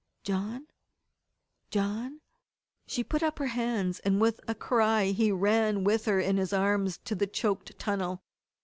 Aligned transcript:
"John 0.23 0.65
John" 1.69 2.21
She 2.87 3.03
put 3.03 3.21
up 3.21 3.37
her 3.37 3.45
hands, 3.45 3.99
and 3.99 4.19
with 4.19 4.39
a 4.47 4.55
cry 4.55 5.11
he 5.11 5.31
ran 5.31 5.83
with 5.83 6.05
her 6.05 6.19
in 6.19 6.37
his 6.37 6.51
arms 6.53 6.97
to 7.05 7.13
the 7.13 7.27
choked 7.27 7.77
tunnel. 7.77 8.23